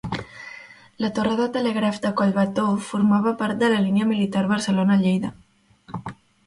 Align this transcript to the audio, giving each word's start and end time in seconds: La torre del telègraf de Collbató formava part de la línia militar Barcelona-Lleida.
La 1.03 1.11
torre 1.19 1.33
del 1.41 1.51
telègraf 1.57 1.99
de 2.07 2.13
Collbató 2.23 2.65
formava 2.89 3.37
part 3.43 3.61
de 3.63 3.73
la 3.75 3.81
línia 3.87 4.11
militar 4.15 4.45
Barcelona-Lleida. 4.55 5.35